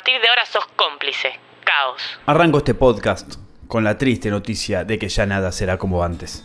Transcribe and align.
partir 0.00 0.22
de 0.22 0.28
ahora 0.30 0.46
sos 0.46 0.64
cómplice. 0.76 1.28
Caos. 1.62 2.00
Arranco 2.24 2.56
este 2.56 2.72
podcast 2.72 3.34
con 3.68 3.84
la 3.84 3.98
triste 3.98 4.30
noticia 4.30 4.82
de 4.82 4.98
que 4.98 5.10
ya 5.10 5.26
nada 5.26 5.52
será 5.52 5.76
como 5.76 6.02
antes. 6.02 6.42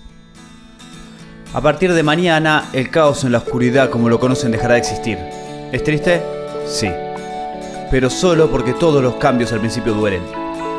A 1.53 1.61
partir 1.61 1.93
de 1.93 2.03
mañana, 2.03 2.67
el 2.73 2.91
caos 2.91 3.23
en 3.23 3.31
la 3.31 3.37
oscuridad 3.37 3.89
como 3.89 4.09
lo 4.09 4.19
conocen 4.19 4.51
dejará 4.51 4.73
de 4.73 4.81
existir. 4.81 5.17
¿Es 5.71 5.81
triste? 5.85 6.21
Sí. 6.67 6.89
Pero 7.89 8.09
solo 8.09 8.51
porque 8.51 8.73
todos 8.73 9.01
los 9.01 9.15
cambios 9.15 9.53
al 9.53 9.61
principio 9.61 9.93
duelen. 9.93 10.23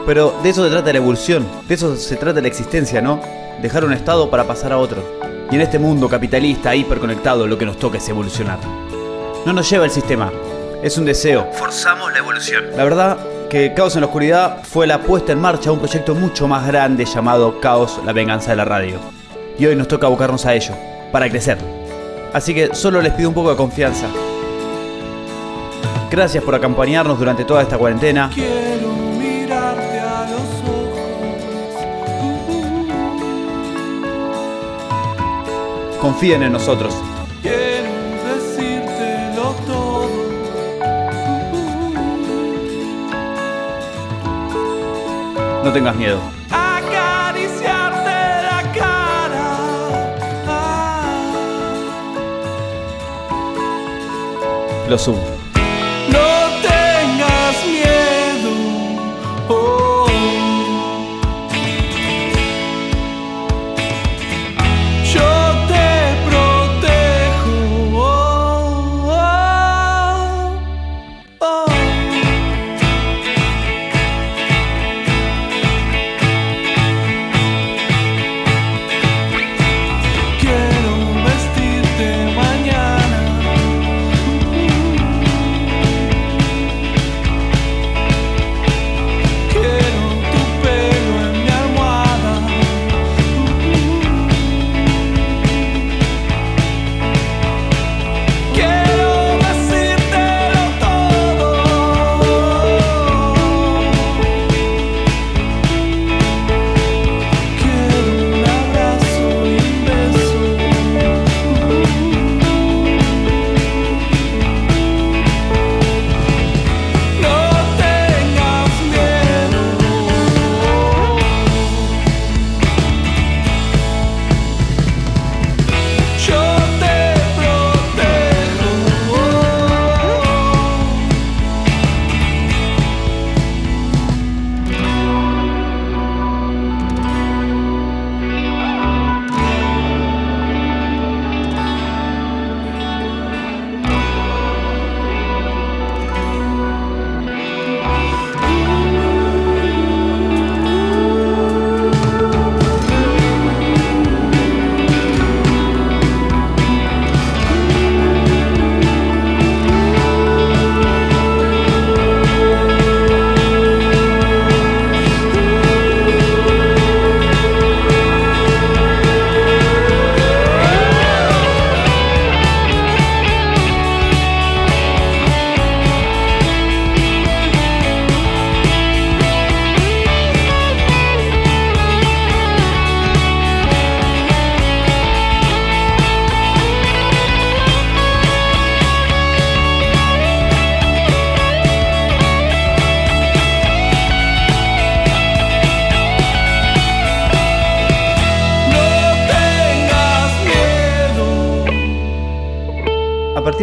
Pero 0.04 0.38
de 0.42 0.50
eso 0.50 0.62
se 0.62 0.70
trata 0.70 0.92
la 0.92 0.98
evolución, 0.98 1.48
de 1.66 1.74
eso 1.74 1.96
se 1.96 2.16
trata 2.16 2.42
la 2.42 2.48
existencia, 2.48 3.00
¿no? 3.00 3.22
Dejar 3.62 3.86
un 3.86 3.94
estado 3.94 4.28
para 4.28 4.46
pasar 4.46 4.72
a 4.72 4.78
otro. 4.78 5.02
Y 5.50 5.54
en 5.54 5.62
este 5.62 5.78
mundo 5.78 6.10
capitalista 6.10 6.74
hiperconectado 6.74 7.46
lo 7.46 7.56
que 7.56 7.64
nos 7.64 7.78
toca 7.78 7.96
es 7.96 8.06
evolucionar. 8.10 8.58
No 9.46 9.54
nos 9.54 9.70
lleva 9.70 9.86
el 9.86 9.90
sistema, 9.90 10.30
es 10.82 10.98
un 10.98 11.04
deseo. 11.04 11.48
Forzamos 11.52 12.12
la 12.12 12.18
evolución. 12.18 12.64
La 12.76 12.84
verdad 12.84 13.18
que 13.48 13.74
Caos 13.74 13.94
en 13.94 14.00
la 14.00 14.06
Oscuridad 14.06 14.62
fue 14.64 14.86
la 14.86 15.00
puesta 15.00 15.32
en 15.32 15.40
marcha 15.40 15.64
de 15.64 15.70
un 15.70 15.78
proyecto 15.78 16.14
mucho 16.14 16.48
más 16.48 16.66
grande 16.66 17.04
llamado 17.04 17.60
Caos, 17.60 18.00
la 18.04 18.12
venganza 18.12 18.50
de 18.50 18.56
la 18.56 18.64
radio. 18.64 18.98
Y 19.58 19.66
hoy 19.66 19.76
nos 19.76 19.88
toca 19.88 20.06
abocarnos 20.06 20.44
a 20.46 20.54
ello, 20.54 20.74
para 21.12 21.28
crecer. 21.30 21.58
Así 22.32 22.54
que 22.54 22.74
solo 22.74 23.00
les 23.00 23.12
pido 23.12 23.28
un 23.28 23.34
poco 23.34 23.50
de 23.50 23.56
confianza. 23.56 24.06
Gracias 26.10 26.44
por 26.44 26.54
acompañarnos 26.54 27.18
durante 27.18 27.44
toda 27.44 27.62
esta 27.62 27.78
cuarentena. 27.78 28.30
Quiero 28.32 28.88
mirarte 29.18 29.98
a 30.00 30.28
los 30.30 30.40
ojos. 30.68 31.00
Confíen 36.00 36.42
en 36.42 36.52
nosotros. 36.52 36.94
No 45.66 45.72
tengas 45.72 45.96
miedo. 45.96 46.20
Acariciarte 46.48 48.08
la 48.46 48.72
cara. 48.72 49.46
Ah. 50.46 51.26
Lo 54.88 54.96
sumo. 54.96 55.35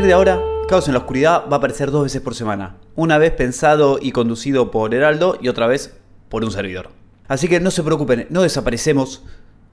Partir 0.03 0.09
de 0.09 0.15
ahora, 0.15 0.43
Caos 0.67 0.87
en 0.87 0.95
la 0.95 0.99
Oscuridad 0.99 1.45
va 1.49 1.55
a 1.55 1.57
aparecer 1.59 1.89
dos 1.89 2.03
veces 2.03 2.21
por 2.21 2.35
semana. 2.35 2.75
Una 2.95 3.17
vez 3.17 3.31
pensado 3.31 3.99
y 4.01 4.11
conducido 4.11 4.69
por 4.69 4.93
Heraldo 4.93 5.37
y 5.41 5.47
otra 5.47 5.65
vez 5.65 5.95
por 6.27 6.43
un 6.43 6.51
servidor. 6.51 6.89
Así 7.29 7.47
que 7.47 7.61
no 7.61 7.71
se 7.71 7.83
preocupen, 7.83 8.27
no 8.29 8.41
desaparecemos, 8.41 9.23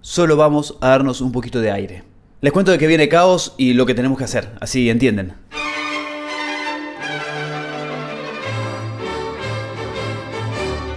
solo 0.02 0.36
vamos 0.36 0.76
a 0.80 0.90
darnos 0.90 1.20
un 1.20 1.32
poquito 1.32 1.60
de 1.60 1.72
aire. 1.72 2.04
Les 2.42 2.52
cuento 2.52 2.70
de 2.70 2.78
que 2.78 2.86
viene 2.86 3.08
Caos 3.08 3.54
y 3.56 3.72
lo 3.72 3.86
que 3.86 3.94
tenemos 3.94 4.16
que 4.18 4.22
hacer, 4.22 4.52
así 4.60 4.88
entienden. 4.88 5.34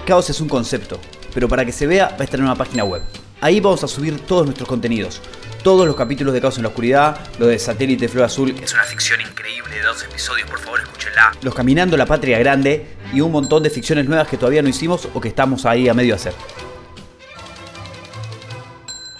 Caos 0.05 0.29
es 0.29 0.41
un 0.41 0.47
concepto, 0.47 0.99
pero 1.33 1.47
para 1.47 1.65
que 1.65 1.71
se 1.71 1.87
vea 1.87 2.09
va 2.09 2.17
a 2.19 2.23
estar 2.23 2.39
en 2.39 2.45
una 2.45 2.55
página 2.55 2.83
web. 2.83 3.01
Ahí 3.41 3.59
vamos 3.59 3.83
a 3.83 3.87
subir 3.87 4.19
todos 4.19 4.45
nuestros 4.45 4.69
contenidos. 4.69 5.21
Todos 5.63 5.87
los 5.87 5.95
capítulos 5.95 6.33
de 6.33 6.41
Caos 6.41 6.57
en 6.57 6.63
la 6.63 6.67
Oscuridad, 6.67 7.17
lo 7.39 7.47
de 7.47 7.57
Satélite 7.57 8.09
Flor 8.09 8.25
Azul, 8.25 8.53
que 8.53 8.65
es 8.65 8.73
una 8.73 8.83
ficción 8.83 9.21
increíble 9.21 9.75
de 9.75 9.81
dos 9.81 10.03
episodios, 10.03 10.49
por 10.49 10.59
favor 10.59 10.81
escúchenla. 10.81 11.31
Los 11.41 11.55
Caminando 11.55 11.95
la 11.95 12.05
Patria 12.05 12.37
Grande 12.37 12.97
y 13.13 13.21
un 13.21 13.31
montón 13.31 13.63
de 13.63 13.69
ficciones 13.69 14.05
nuevas 14.05 14.27
que 14.27 14.35
todavía 14.35 14.61
no 14.61 14.67
hicimos 14.67 15.07
o 15.13 15.21
que 15.21 15.29
estamos 15.29 15.65
ahí 15.65 15.87
a 15.87 15.93
medio 15.93 16.15
hacer. 16.15 16.33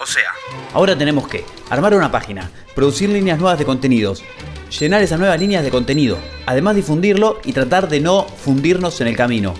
O 0.01 0.05
sea, 0.05 0.31
ahora 0.73 0.97
tenemos 0.97 1.29
que 1.29 1.45
armar 1.69 1.95
una 1.95 2.11
página, 2.11 2.51
producir 2.75 3.07
líneas 3.07 3.39
nuevas 3.39 3.57
de 3.57 3.63
contenidos, 3.63 4.21
llenar 4.77 5.01
esas 5.01 5.19
nuevas 5.19 5.39
líneas 5.39 5.63
de 5.63 5.71
contenido, 5.71 6.17
además 6.45 6.75
difundirlo 6.75 7.39
y 7.45 7.53
tratar 7.53 7.87
de 7.87 8.01
no 8.01 8.23
fundirnos 8.25 8.99
en 8.99 9.07
el 9.07 9.15
camino. 9.15 9.53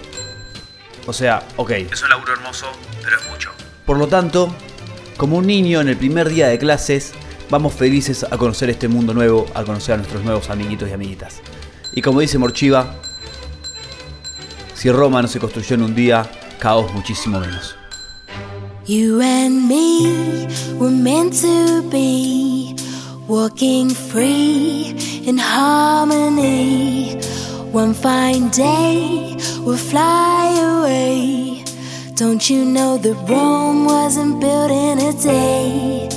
O 1.08 1.14
sea, 1.14 1.48
ok. 1.56 1.72
Es 1.72 2.04
un 2.04 2.10
laburo 2.10 2.34
hermoso, 2.34 2.70
pero 3.02 3.16
es 3.16 3.30
mucho. 3.30 3.52
Por 3.86 3.98
lo 3.98 4.08
tanto, 4.08 4.54
como 5.18 5.38
un 5.38 5.48
niño 5.48 5.82
en 5.82 5.88
el 5.90 5.98
primer 5.98 6.30
día 6.30 6.48
de 6.48 6.58
clases, 6.58 7.14
vamos 7.50 7.74
felices 7.74 8.24
a 8.24 8.38
conocer 8.38 8.70
este 8.70 8.88
mundo 8.88 9.14
nuevo, 9.14 9.46
a 9.54 9.64
conocer 9.64 9.96
a 9.96 9.98
nuestros 9.98 10.24
nuevos 10.24 10.50
amiguitos 10.50 10.90
y 10.90 10.94
amiguitas. 10.94 11.42
Y 11.94 12.02
como 12.02 12.20
dice 12.20 12.38
Morchiva, 12.38 12.96
si 14.74 14.90
Roma 14.92 15.22
no 15.22 15.28
se 15.28 15.40
construyó 15.40 15.76
en 15.76 15.84
un 15.84 15.96
día, 15.96 16.30
caos 16.60 16.92
muchísimo 16.94 17.40
menos. 17.40 17.76
You 18.86 19.22
and 19.22 19.70
me 19.70 20.48
were 20.78 20.92
meant 20.92 21.34
to 21.42 21.82
be 21.90 22.76
walking 23.28 23.90
free 23.90 24.94
in 25.26 25.38
harmony. 25.38 27.18
One 27.72 27.94
fine 27.94 28.50
day 28.50 29.38
will 29.64 29.78
fly 29.78 30.60
away. 30.60 31.43
Don't 32.16 32.48
you 32.48 32.64
know 32.64 33.00
that 33.00 33.28
Rome 33.28 33.86
wasn't 33.86 34.40
built 34.40 34.70
in 34.70 35.00
a 35.00 35.14
day? 35.14 36.13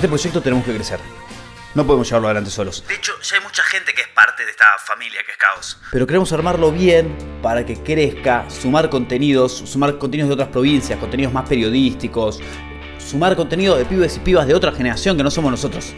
Este 0.00 0.08
proyecto 0.08 0.40
tenemos 0.40 0.64
que 0.64 0.74
crecer. 0.74 0.98
No 1.74 1.86
podemos 1.86 2.08
llevarlo 2.08 2.28
adelante 2.28 2.50
solos. 2.50 2.82
De 2.88 2.94
hecho, 2.94 3.12
ya 3.20 3.36
hay 3.36 3.42
mucha 3.42 3.62
gente 3.64 3.92
que 3.92 4.00
es 4.00 4.08
parte 4.08 4.46
de 4.46 4.50
esta 4.50 4.64
familia 4.86 5.20
que 5.26 5.32
es 5.32 5.36
Caos. 5.36 5.78
Pero 5.92 6.06
queremos 6.06 6.32
armarlo 6.32 6.72
bien 6.72 7.14
para 7.42 7.66
que 7.66 7.76
crezca, 7.76 8.48
sumar 8.48 8.88
contenidos, 8.88 9.52
sumar 9.52 9.98
contenidos 9.98 10.30
de 10.30 10.34
otras 10.34 10.48
provincias, 10.48 10.98
contenidos 10.98 11.34
más 11.34 11.46
periodísticos, 11.46 12.40
sumar 12.98 13.36
contenido 13.36 13.76
de 13.76 13.84
pibes 13.84 14.16
y 14.16 14.20
pibas 14.20 14.46
de 14.46 14.54
otra 14.54 14.72
generación 14.72 15.18
que 15.18 15.22
no 15.22 15.30
somos 15.30 15.50
nosotros. 15.50 15.92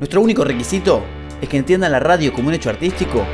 Nuestro 0.00 0.20
único 0.20 0.42
requisito 0.42 1.04
es 1.40 1.48
que 1.48 1.58
entiendan 1.58 1.92
la 1.92 2.00
radio 2.00 2.32
como 2.32 2.48
un 2.48 2.54
hecho 2.54 2.68
artístico 2.68 3.24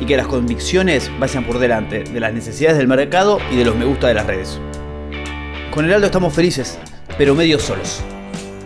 y 0.00 0.06
que 0.06 0.16
las 0.16 0.26
convicciones 0.26 1.10
vayan 1.18 1.44
por 1.44 1.58
delante 1.58 2.04
de 2.04 2.20
las 2.20 2.32
necesidades 2.32 2.78
del 2.78 2.88
mercado 2.88 3.38
y 3.50 3.56
de 3.56 3.66
los 3.66 3.76
me 3.76 3.84
gusta 3.84 4.08
de 4.08 4.14
las 4.14 4.26
redes. 4.26 4.58
Con 5.72 5.84
Heraldo 5.84 6.06
estamos 6.06 6.32
felices, 6.32 6.78
pero 7.18 7.34
medio 7.34 7.58
solos. 7.58 8.02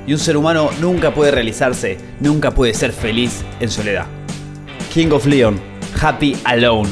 Y 0.06 0.12
un 0.12 0.18
ser 0.18 0.36
humano 0.36 0.70
nunca 0.80 1.14
puede 1.14 1.30
realizarse, 1.30 1.98
nunca 2.20 2.50
puede 2.50 2.74
ser 2.74 2.92
feliz 2.92 3.44
en 3.60 3.70
soledad. 3.70 4.06
King 4.92 5.12
of 5.12 5.26
Leon, 5.26 5.60
Happy 6.00 6.36
Alone. 6.44 6.88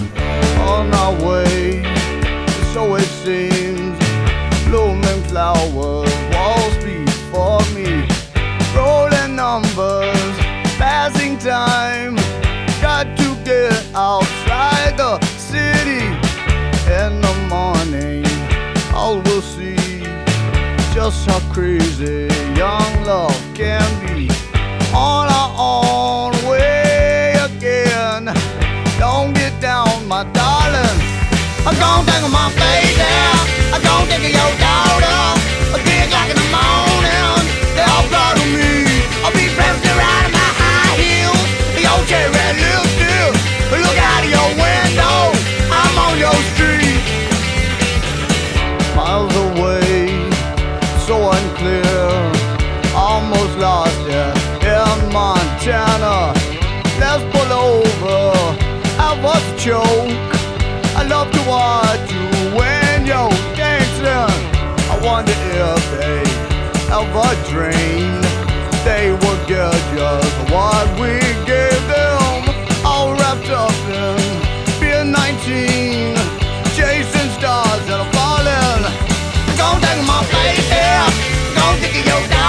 Just 21.00 21.30
how 21.30 21.40
crazy 21.50 22.28
young 22.54 22.92
love 23.04 23.40
can 23.54 23.88
be. 24.04 24.28
On 24.92 25.24
our 25.40 25.50
own 25.56 26.32
way 26.46 27.32
again. 27.40 28.26
Don't 28.98 29.32
get 29.32 29.58
down, 29.62 30.06
my 30.06 30.24
darling. 30.38 30.98
I'm 31.66 31.76
gonna 31.80 32.04
of 32.26 32.30
my 32.30 32.48
baby. 32.60 33.00
I'm 33.72 33.82
gonna 33.82 34.10
of 34.26 34.34
your 34.40 34.59
so 51.30 51.38
unclear. 51.38 52.10
Almost 52.94 53.58
lost 53.58 54.00
it 54.06 54.36
in 54.64 55.12
Montana. 55.12 56.32
Let's 56.98 57.24
pull 57.34 57.52
over. 57.52 58.18
I 58.98 59.18
was 59.22 59.42
a 59.52 59.56
joke. 59.58 60.32
I 60.96 61.02
love 61.04 61.30
to 61.32 61.42
watch 61.48 62.10
you 62.12 62.56
when 62.58 63.06
you're 63.06 63.30
dancing. 63.56 64.32
I 64.92 64.98
wonder 65.02 65.32
if 65.32 65.82
they 65.96 66.20
ever 66.98 67.30
dreamed 67.50 68.24
they 68.84 69.12
would 69.12 69.46
get 69.46 69.74
just 69.94 70.50
what 70.50 70.86
we 71.00 71.39
You 81.92 82.04
your 82.04 82.39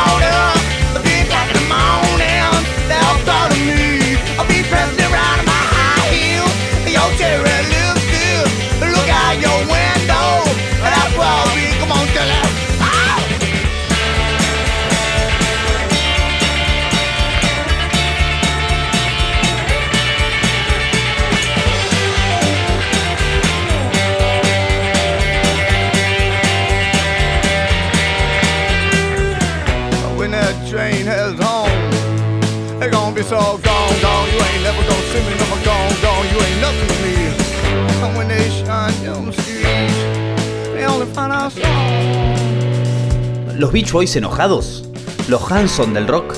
¿Los 43.62 43.72
Beach 43.72 43.91
Boys 43.91 44.15
enojados? 44.15 44.89
¿Los 45.27 45.51
Hanson 45.51 45.94
del 45.94 46.08
rock? 46.08 46.34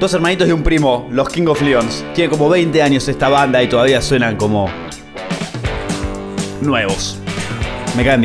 Dos 0.00 0.14
hermanitos 0.14 0.48
y 0.48 0.52
un 0.52 0.62
primo, 0.62 1.06
los 1.10 1.28
King 1.28 1.48
of 1.48 1.60
Leons. 1.60 2.02
Tienen 2.14 2.30
como 2.30 2.48
20 2.48 2.80
años 2.80 3.06
esta 3.08 3.28
banda 3.28 3.62
y 3.62 3.68
todavía 3.68 4.00
suenan 4.00 4.38
como... 4.38 4.70
nuevos. 6.62 7.18
Me 7.94 8.06
caen 8.06 8.22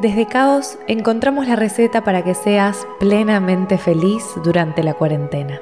Desde 0.00 0.24
Caos 0.24 0.78
encontramos 0.86 1.46
la 1.46 1.56
receta 1.56 2.02
para 2.02 2.24
que 2.24 2.34
seas 2.34 2.86
plenamente 2.98 3.76
feliz 3.76 4.24
durante 4.42 4.82
la 4.82 4.94
cuarentena. 4.94 5.60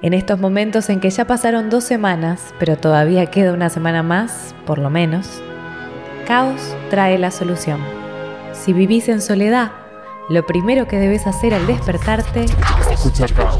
En 0.00 0.14
estos 0.14 0.40
momentos 0.40 0.88
en 0.88 1.00
que 1.00 1.10
ya 1.10 1.26
pasaron 1.26 1.68
dos 1.68 1.84
semanas, 1.84 2.54
pero 2.58 2.78
todavía 2.78 3.26
queda 3.26 3.52
una 3.52 3.68
semana 3.68 4.02
más, 4.02 4.54
por 4.64 4.78
lo 4.78 4.88
menos, 4.88 5.42
Caos 6.26 6.74
trae 6.88 7.18
la 7.18 7.30
solución. 7.30 7.78
Si 8.54 8.72
vivís 8.72 9.10
en 9.10 9.20
soledad, 9.20 9.72
lo 10.30 10.46
primero 10.46 10.88
que 10.88 10.98
debes 10.98 11.26
hacer 11.26 11.52
al 11.52 11.66
despertarte 11.66 12.46
Escucha 12.90 13.26
caos. 13.28 13.58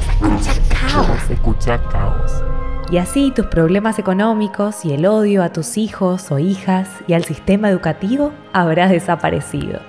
Caos. 0.70 1.30
Escucha 1.30 1.82
caos. 1.90 2.42
Y 2.90 2.98
así 2.98 3.30
tus 3.30 3.46
problemas 3.46 3.98
económicos 3.98 4.84
y 4.84 4.92
el 4.92 5.06
odio 5.06 5.42
a 5.42 5.52
tus 5.52 5.76
hijos 5.76 6.30
o 6.30 6.38
hijas 6.38 6.88
y 7.06 7.14
al 7.14 7.24
sistema 7.24 7.68
educativo 7.68 8.32
habrá 8.52 8.88
desaparecido. 8.88 9.80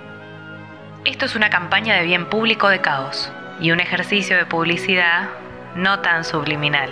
Esto 1.04 1.26
es 1.26 1.36
una 1.36 1.50
campaña 1.50 1.96
de 1.96 2.04
bien 2.04 2.30
público 2.30 2.68
de 2.70 2.82
caos 2.82 3.32
y 3.60 3.72
un 3.72 3.80
ejercicio 3.80 4.38
de 4.38 4.46
publicidad 4.46 5.30
no 5.76 6.00
tan 6.00 6.24
subliminal. 6.24 6.90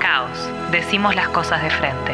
Caos, 0.00 0.50
decimos 0.72 1.14
las 1.14 1.28
cosas 1.28 1.62
de 1.62 1.70
frente. 1.70 2.12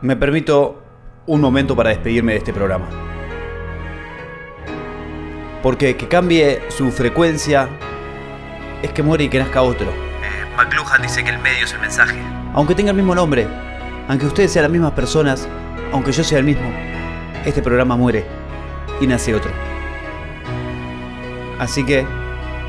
Me 0.00 0.16
permito 0.16 0.82
un 1.26 1.40
momento 1.40 1.74
para 1.74 1.90
despedirme 1.90 2.32
de 2.32 2.38
este 2.38 2.52
programa. 2.52 2.86
Porque 5.64 5.96
que 5.96 6.08
cambie 6.08 6.60
su 6.68 6.92
frecuencia 6.92 7.70
es 8.82 8.92
que 8.92 9.02
muere 9.02 9.24
y 9.24 9.28
que 9.30 9.38
nazca 9.38 9.62
otro. 9.62 9.86
Eh, 9.86 10.44
McLuhan 10.58 11.00
dice 11.00 11.24
que 11.24 11.30
el 11.30 11.38
medio 11.38 11.64
es 11.64 11.72
el 11.72 11.80
mensaje. 11.80 12.18
Aunque 12.52 12.74
tenga 12.74 12.90
el 12.90 12.96
mismo 12.98 13.14
nombre, 13.14 13.48
aunque 14.06 14.26
ustedes 14.26 14.52
sean 14.52 14.64
las 14.64 14.70
mismas 14.70 14.92
personas, 14.92 15.48
aunque 15.90 16.12
yo 16.12 16.22
sea 16.22 16.38
el 16.40 16.44
mismo, 16.44 16.70
este 17.46 17.62
programa 17.62 17.96
muere 17.96 18.26
y 19.00 19.06
nace 19.06 19.34
otro. 19.34 19.50
Así 21.58 21.82
que, 21.82 22.06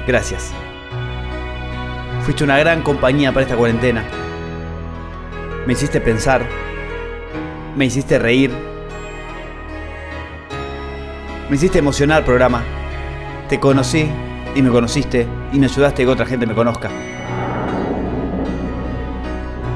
gracias. 0.08 0.54
Fuiste 2.22 2.46
una 2.46 2.58
gran 2.60 2.82
compañía 2.82 3.34
para 3.34 3.44
esta 3.44 3.58
cuarentena. 3.58 4.06
Me 5.68 5.74
hiciste 5.74 6.00
pensar, 6.00 6.46
me 7.75 7.88
hiciste 7.88 8.18
reír, 8.20 8.52
me 11.50 11.58
hiciste 11.58 11.80
emocionar 11.80 12.24
programa. 12.24 12.64
Te 13.50 13.60
conocí 13.60 14.10
y 14.56 14.62
me 14.62 14.72
conociste 14.72 15.28
y 15.54 15.60
me 15.60 15.68
ayudaste 15.68 16.02
a 16.02 16.06
que 16.06 16.12
otra 16.12 16.25
gente 16.25 16.48
me 16.48 16.56
conozca. 16.56 16.90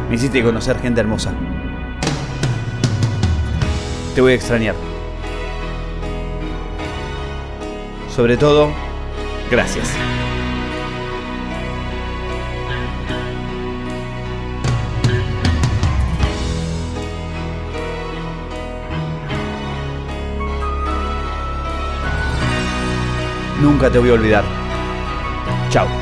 Me 0.10 0.16
hiciste 0.16 0.42
conocer 0.42 0.80
gente 0.80 1.02
hermosa. 1.02 1.32
Te 4.16 4.22
voy 4.22 4.32
a 4.32 4.36
extrañar. 4.36 4.74
Sobre 8.10 8.38
todo, 8.38 8.70
gracias. 9.52 9.94
Nunca 23.62 23.89
te 23.89 24.00
voy 24.00 24.10
a 24.10 24.13
olvidar. 24.13 24.46
Chao. 25.70 25.99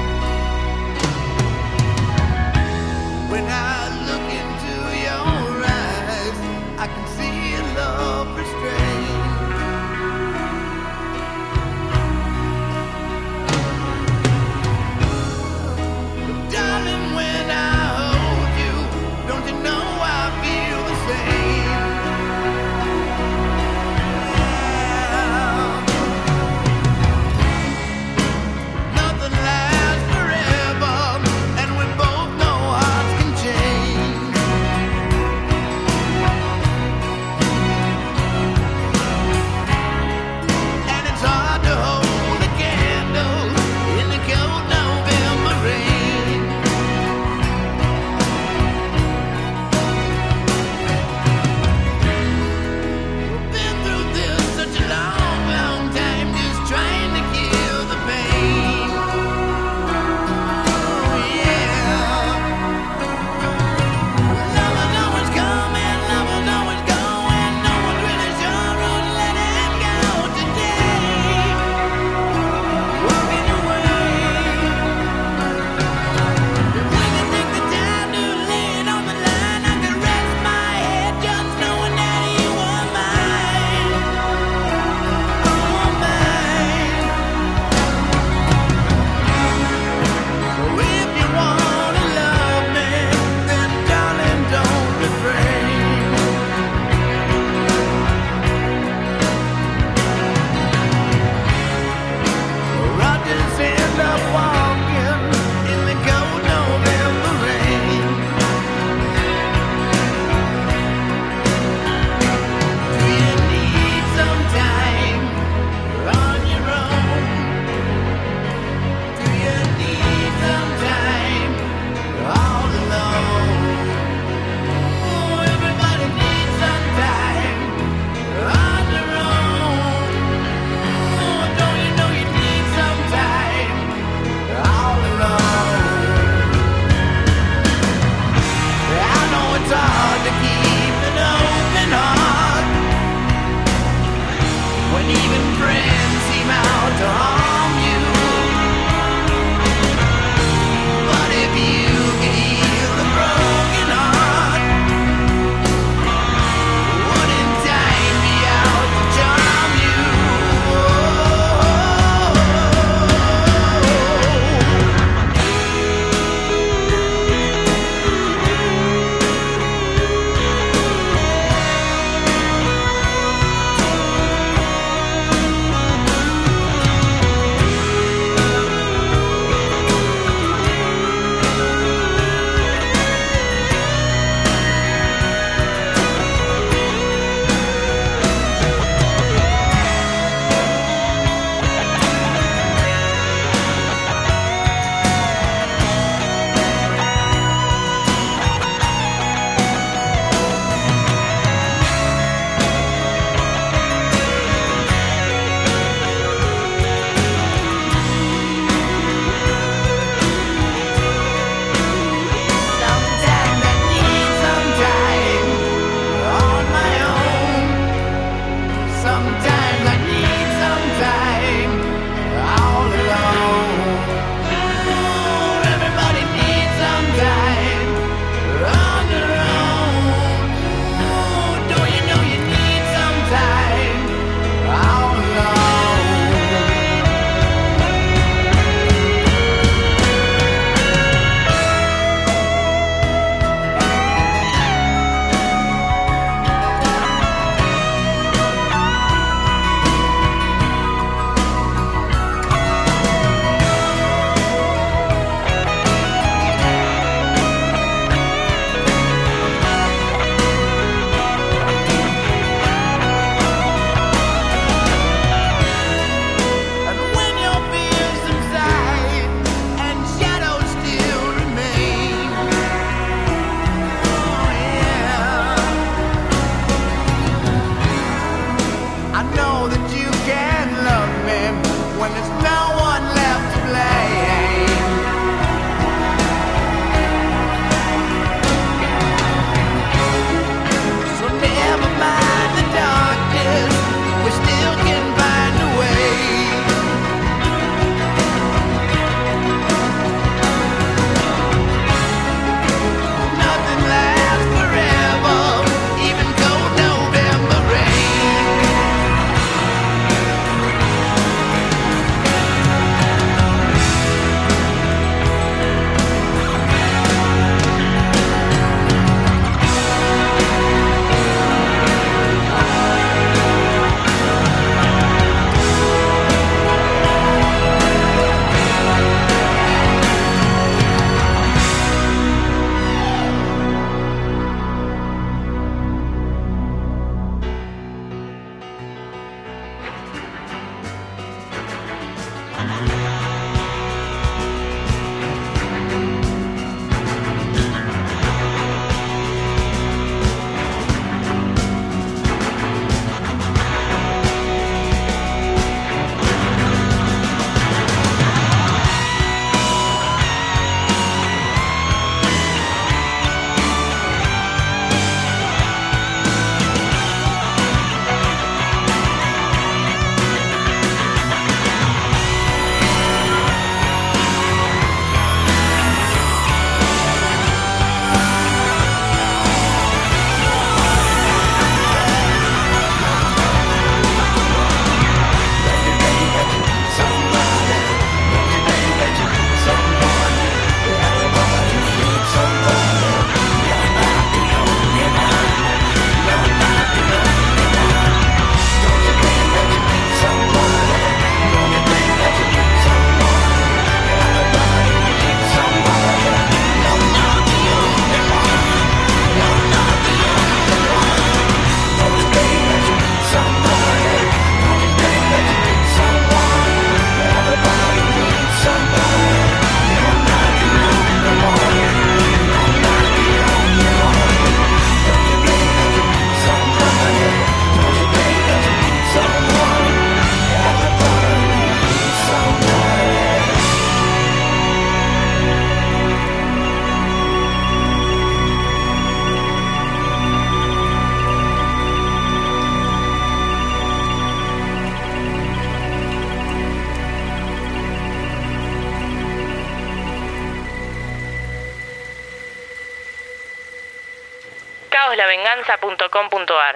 caoslavenganza.com.ar 456.10 456.76